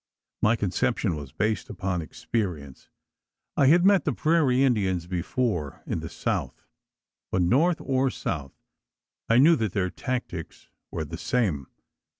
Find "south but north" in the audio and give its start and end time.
6.09-7.79